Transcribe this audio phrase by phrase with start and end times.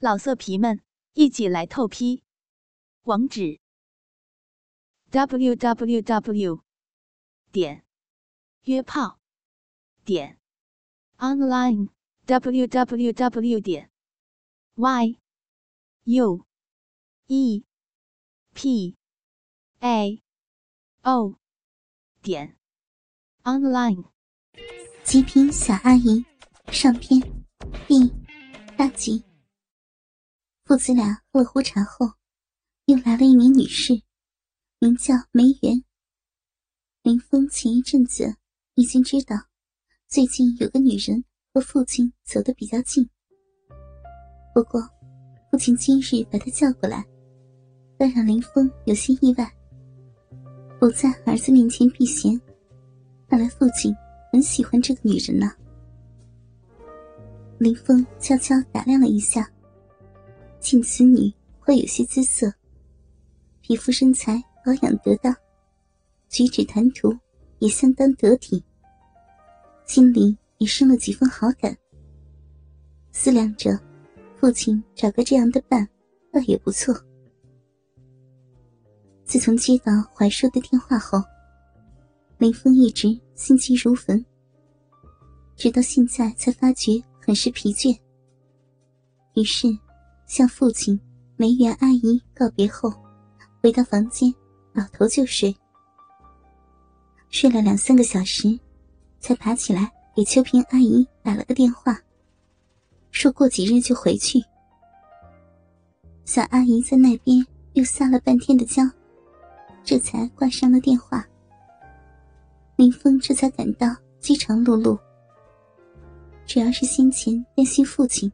[0.00, 0.80] 老色皮们，
[1.14, 2.22] 一起来透批！
[3.02, 3.58] 网址
[5.10, 6.62] ：w w w
[7.50, 7.84] 点
[8.62, 9.18] 约炮
[10.04, 10.38] 点
[11.16, 11.88] online
[12.26, 13.90] w w w 点
[14.76, 15.18] y
[16.04, 16.46] u
[17.26, 17.64] e
[18.54, 18.96] p
[19.80, 20.22] a
[21.02, 21.34] o
[22.22, 22.56] 点
[23.42, 24.04] online。
[25.02, 26.24] 极品小阿姨
[26.70, 27.20] 上篇
[27.88, 28.12] 第
[28.76, 29.27] 八集。
[30.68, 32.06] 父子俩喝了壶茶后，
[32.84, 34.02] 又来了一名女士，
[34.80, 35.82] 名叫梅园。
[37.02, 38.36] 林峰前一阵子
[38.74, 39.34] 已经知道，
[40.08, 43.08] 最近有个女人和父亲走得比较近。
[44.54, 44.78] 不过，
[45.50, 47.02] 父亲今日把她叫过来，
[47.98, 49.50] 倒让林峰有些意外。
[50.78, 52.38] 不在儿子面前避嫌，
[53.26, 53.90] 看来父亲
[54.30, 55.50] 很喜欢这个女人呢。
[57.56, 59.50] 林峰悄悄打量了一下。
[60.70, 62.52] 见此女会有些姿色，
[63.62, 65.34] 皮肤身材保养得当，
[66.28, 67.10] 举止谈吐
[67.58, 68.62] 也相当得体，
[69.86, 71.74] 心里也生了几分好感。
[73.12, 73.80] 思量着，
[74.36, 75.88] 父亲找个这样的伴，
[76.30, 76.94] 倒也不错。
[79.24, 81.18] 自从接到怀叔的电话后，
[82.36, 84.22] 林峰一直心急如焚，
[85.56, 87.98] 直到现在才发觉很是疲倦。
[89.32, 89.66] 于是。
[90.28, 91.00] 向父亲、
[91.36, 92.92] 梅园阿姨告别后，
[93.62, 94.32] 回到房间，
[94.74, 95.56] 倒头就睡。
[97.30, 98.58] 睡了两三个小时，
[99.20, 101.98] 才爬起来给秋萍阿姨打了个电话，
[103.10, 104.38] 说过几日就回去。
[106.26, 108.82] 小阿姨在那边又撒了半天的娇，
[109.82, 111.26] 这才挂上了电话。
[112.76, 113.88] 林峰这才感到
[114.20, 114.96] 饥肠辘辘，
[116.46, 118.30] 主要是先前担心父亲。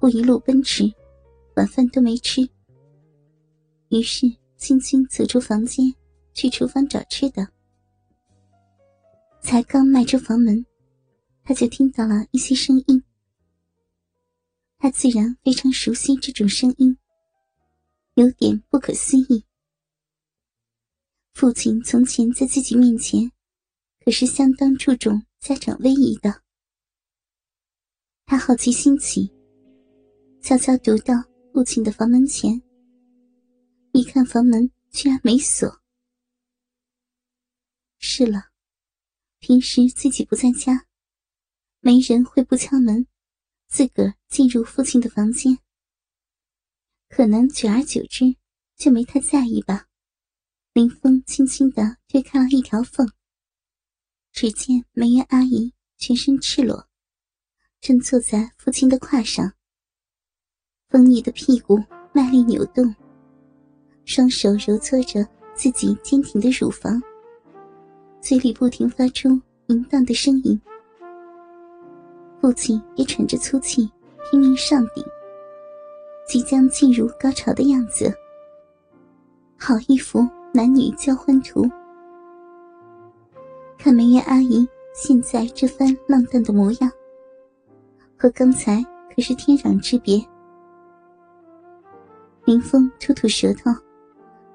[0.00, 0.90] 不一路奔驰，
[1.56, 2.40] 晚饭都没吃。
[3.90, 5.94] 于是轻轻走出房间，
[6.32, 7.46] 去厨房找吃的。
[9.42, 10.64] 才刚迈出房门，
[11.44, 13.04] 他就听到了一些声音。
[14.78, 16.96] 他自然非常熟悉这种声音，
[18.14, 19.44] 有点不可思议。
[21.34, 23.30] 父亲从前在自己面前，
[24.02, 26.40] 可是相当注重家长威仪的。
[28.24, 29.30] 他好奇心起。
[30.42, 31.14] 悄悄踱到
[31.52, 32.60] 父亲的房门前，
[33.92, 35.80] 一看房门居然没锁。
[37.98, 38.50] 是了，
[39.38, 40.86] 平时自己不在家，
[41.80, 43.06] 没人会不敲门，
[43.68, 45.58] 自个儿进入父亲的房间。
[47.08, 48.34] 可能久而久之
[48.76, 49.88] 就没太在意吧。
[50.72, 53.06] 林峰轻轻的推开了一条缝，
[54.32, 56.88] 只见梅园阿姨全身赤裸，
[57.80, 59.52] 正坐在父亲的胯上。
[60.90, 61.80] 丰腴的屁股
[62.12, 62.92] 卖力扭动，
[64.04, 65.24] 双手揉搓着
[65.54, 67.00] 自己坚挺的乳房，
[68.20, 70.60] 嘴里不停发出淫荡的声音。
[72.40, 73.88] 父亲也喘着粗气，
[74.28, 75.04] 拼命上顶，
[76.26, 78.12] 即将进入高潮的样子。
[79.56, 81.70] 好一幅男女交欢图！
[83.78, 86.90] 看梅艳阿姨现在这番浪荡的模样，
[88.16, 88.84] 和刚才
[89.14, 90.20] 可是天壤之别。
[92.50, 93.70] 林峰吐吐舌头，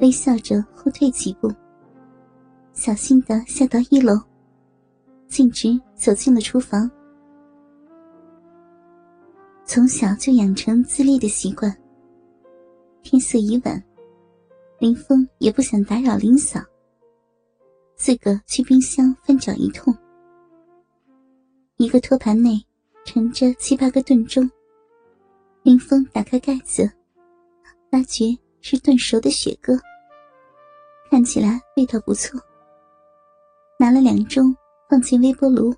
[0.00, 1.48] 微笑着后退几步，
[2.72, 4.20] 小心的下到一楼，
[5.28, 6.90] 径直走进了厨房。
[9.64, 11.72] 从小就养成自立的习惯。
[13.04, 13.80] 天色已晚，
[14.80, 16.58] 林峰也不想打扰林嫂，
[17.94, 19.96] 自个去冰箱翻找一通。
[21.76, 22.60] 一个托盘内
[23.04, 24.50] 盛着七八个炖盅，
[25.62, 26.90] 林峰打开盖子。
[27.94, 29.78] 发觉是炖熟的雪鸽，
[31.08, 32.40] 看起来味道不错。
[33.78, 34.52] 拿了两盅
[34.90, 35.72] 放进微波炉，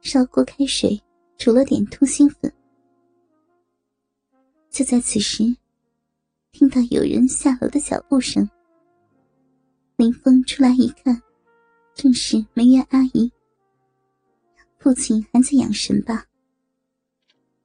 [0.00, 1.00] 烧锅开水，
[1.38, 2.52] 煮了点通心粉。
[4.70, 5.44] 就在此时，
[6.50, 8.50] 听到有人下楼的脚步声。
[9.94, 11.22] 林峰出来一看，
[11.94, 13.30] 正是梅园阿姨。
[14.80, 16.24] 父亲还在养神吧？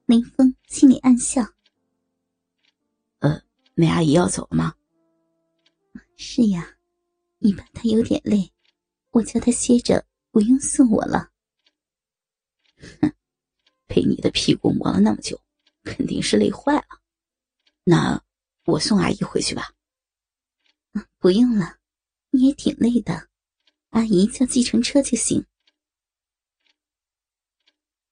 [0.06, 1.44] 林峰心里暗笑。
[3.80, 4.74] 梅阿姨要走了吗？
[6.14, 6.76] 是呀，
[7.38, 8.52] 你怕她有点累，
[9.08, 11.30] 我叫她歇着，不用送我了。
[13.00, 13.10] 哼，
[13.86, 15.40] 被你的屁股磨了那么久，
[15.82, 17.00] 肯定是累坏了。
[17.82, 18.22] 那
[18.66, 19.72] 我送阿姨回去吧。
[21.18, 21.78] 不用了，
[22.28, 23.30] 你也挺累的，
[23.88, 25.46] 阿姨叫计程车就行。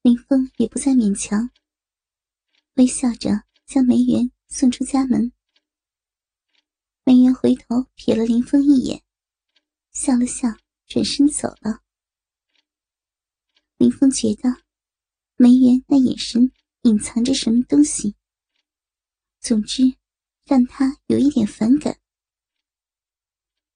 [0.01, 1.51] 林峰也不再勉强，
[2.77, 5.31] 微笑着将梅园送出家门。
[7.41, 9.01] 回头瞥了林峰一眼，
[9.93, 10.49] 笑了笑，
[10.89, 11.83] 转身走了。
[13.77, 14.63] 林峰觉得
[15.37, 16.51] 梅园那眼神
[16.83, 18.17] 隐藏着什么东西，
[19.39, 19.95] 总之
[20.47, 22.01] 让他有一点反感。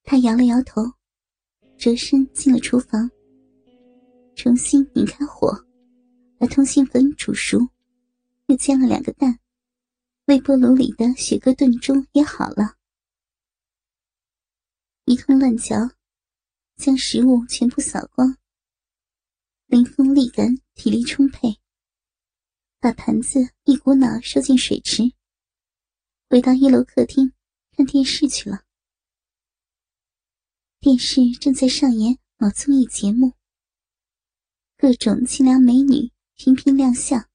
[0.03, 0.83] 他摇了摇头，
[1.79, 3.09] 折身进了厨房，
[4.35, 5.65] 重新拧开火，
[6.37, 7.61] 把通心粉煮熟，
[8.47, 9.39] 又煎了两个蛋，
[10.25, 12.82] 微波炉里的雪蛤炖盅也好了。
[15.05, 15.97] 一通乱嚼，
[16.77, 18.39] 将食物全部扫光。
[19.67, 21.59] 林峰力感体力充沛，
[22.79, 25.13] 把盘子一股脑收进水池，
[26.31, 27.33] 回到一楼客厅
[27.77, 28.65] 看电视去了。
[30.79, 33.33] 电视正在上演某综艺节目，
[34.77, 37.29] 各种清凉美女频频亮相。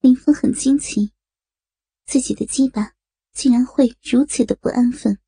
[0.00, 1.12] 林峰很惊奇，
[2.06, 2.94] 自己的鸡巴
[3.32, 5.21] 竟然会如此的不安分。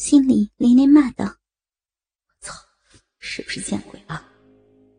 [0.00, 1.26] 心里连连骂道
[2.24, 2.54] ：“我操，
[3.18, 4.26] 是不是见鬼了？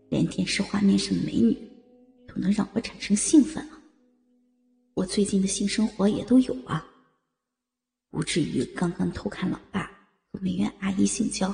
[0.09, 1.57] 连电视画面上的美女
[2.27, 3.81] 都能让我产生兴奋了？
[4.93, 6.85] 我最近的性生活也都有啊，
[8.11, 9.85] 不至于刚刚偷看老爸
[10.31, 11.51] 和美院阿姨性交，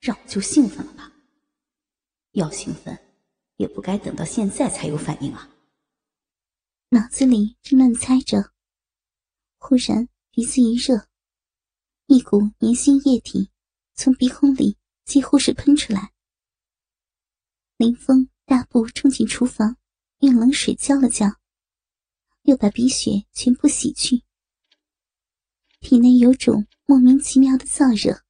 [0.00, 1.10] 让我就兴奋了吧？
[2.32, 2.96] 要兴奋，
[3.56, 5.48] 也不该等到现在才有反应啊！”
[6.92, 8.52] 脑子里正乱猜着，
[9.56, 11.08] 忽然鼻子一热。
[12.06, 13.50] 一股粘性液体
[13.94, 16.12] 从鼻孔里几乎是喷出来，
[17.78, 19.78] 林峰大步冲进厨房，
[20.18, 21.26] 用冷水浇了浇，
[22.42, 24.22] 又把鼻血全部洗去。
[25.80, 28.22] 体内有种莫名其妙的燥热，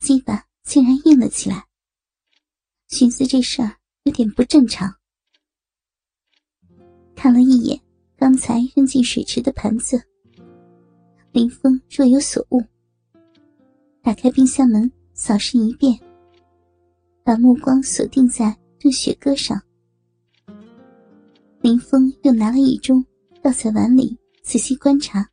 [0.00, 1.68] 鸡巴竟然硬了起来。
[2.88, 4.98] 寻思这事儿有点不正常，
[7.14, 7.80] 看了一眼
[8.16, 10.08] 刚才扔进水池的盘子。
[11.36, 12.64] 林峰若有所悟，
[14.00, 16.00] 打开冰箱门，扫视一遍，
[17.22, 19.62] 把目光锁定在炖雪鸽上。
[21.60, 23.04] 林峰又拿了一盅，
[23.42, 25.30] 倒在碗里，仔细观察，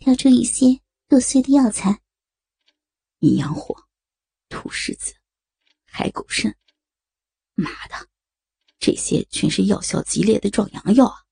[0.00, 0.78] 挑出一些
[1.08, 2.02] 剁碎的药材：
[3.20, 3.74] 阴阳火、
[4.50, 5.14] 土狮子、
[5.86, 6.54] 海狗肾。
[7.54, 7.94] 妈的，
[8.78, 11.24] 这些全是药效极烈的壮阳药啊！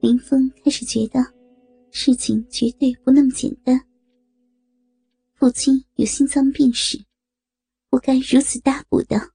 [0.00, 1.20] 林峰开始觉得
[1.90, 3.78] 事情绝对不那么简单。
[5.34, 7.04] 父亲有心脏病史，
[7.90, 9.32] 不该如此大补的。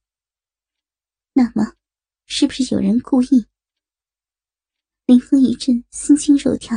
[1.33, 1.73] 那么，
[2.25, 3.45] 是不是有人故意？
[5.06, 6.75] 林峰一阵心惊肉跳，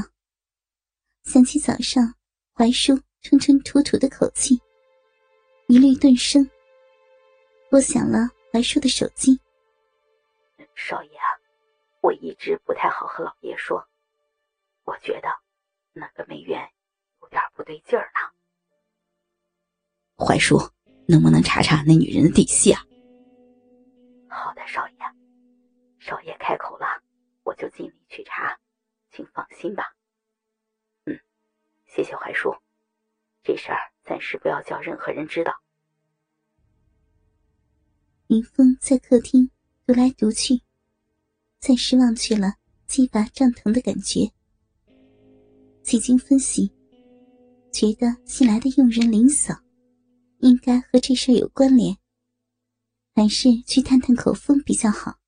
[1.25, 2.15] 想起早上
[2.53, 4.61] 怀叔吞吞吐吐的口气，
[5.67, 6.47] 一律顿生。
[7.71, 9.41] 拨响了怀叔的手机
[10.77, 11.37] ：“少爷啊。”
[12.01, 13.87] 我一直不太好和老爷说，
[14.85, 15.29] 我觉得
[15.93, 16.71] 那个梅园
[17.21, 18.21] 有点不对劲儿呢。
[20.17, 20.59] 怀叔，
[21.07, 22.81] 能不能查查那女人的底细啊？
[24.29, 24.97] 好的，少爷，
[25.99, 27.03] 少爷开口了，
[27.43, 28.59] 我就尽力去查，
[29.11, 29.95] 请放心吧。
[31.05, 31.19] 嗯，
[31.87, 32.55] 谢谢怀叔，
[33.43, 35.53] 这事儿暂时不要叫任何人知道。
[38.29, 39.51] 林峰在客厅
[39.87, 40.63] 独来独去。
[41.61, 42.55] 暂时忘却了
[42.87, 44.31] 鸡巴胀疼的感觉。
[45.83, 46.71] 几经分析，
[47.73, 49.55] 觉得新来的佣人林嫂
[50.41, 51.97] 应该和这事有关联，
[53.15, 55.19] 还是去探探口风比较好。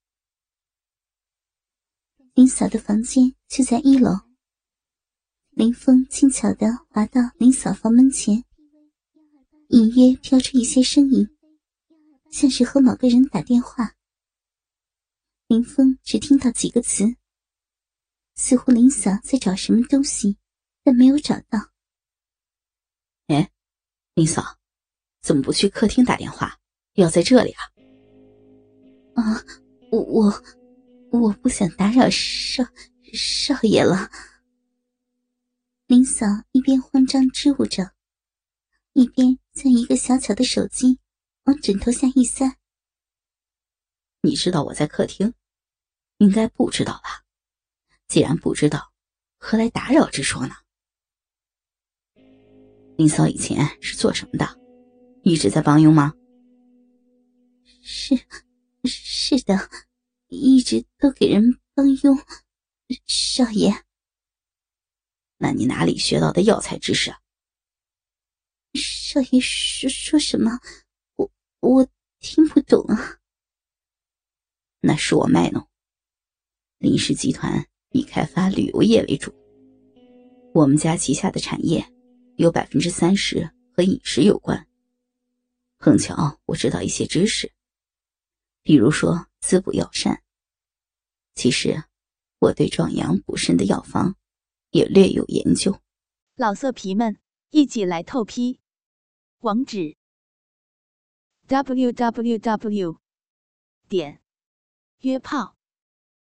[2.35, 4.13] 林嫂的房间就在一楼。
[5.51, 8.45] 林峰轻巧的滑到林嫂房门前，
[9.69, 11.29] 隐约飘出一些声音，
[12.31, 13.95] 像是和某个人打电话。
[15.51, 17.17] 林峰只听到几个词，
[18.37, 20.39] 似乎林嫂在找什么东西，
[20.85, 21.73] 但没有找到。
[23.27, 23.51] 哎，
[24.15, 24.61] 林嫂，
[25.21, 26.61] 怎么不去客厅打电话，
[26.93, 27.65] 要在这里啊？
[29.17, 29.45] 啊，
[29.91, 30.43] 我我
[31.11, 32.63] 我不想打扰少
[33.13, 34.09] 少爷了。
[35.89, 37.91] 林嫂一边慌张支吾着，
[38.93, 41.01] 一边将一个小巧的手机
[41.43, 42.57] 往枕头下一塞。
[44.21, 45.35] 你知道我在客厅？
[46.21, 47.25] 应该不知道吧？
[48.07, 48.93] 既然不知道，
[49.39, 50.55] 何来打扰之说呢？
[52.99, 54.61] 林嫂以前是做什么的？
[55.23, 56.13] 一直在帮佣吗？
[57.81, 58.15] 是，
[58.85, 59.71] 是的，
[60.29, 62.19] 一直都给人帮佣。
[63.07, 63.73] 少爷，
[65.39, 67.15] 那你哪里学到的药材知识？
[68.75, 70.59] 少爷说说什么？
[71.17, 73.21] 我我听不懂啊。
[74.81, 75.70] 那是我卖弄。
[76.81, 79.31] 林氏集团以开发旅游业为主，
[80.55, 81.85] 我们家旗下的产业
[82.37, 84.67] 有百分之三十和饮食有关。
[85.79, 87.53] 碰巧我知道一些知识，
[88.63, 90.23] 比如说滋补药膳。
[91.35, 91.85] 其实，
[92.39, 94.17] 我对壮阳补肾的药方
[94.71, 95.79] 也略有研究。
[96.35, 97.19] 老色皮们，
[97.51, 98.59] 一起来透批！
[99.41, 99.99] 网址
[101.47, 102.97] ：w w w.
[103.87, 104.23] 点
[105.01, 105.59] 约炮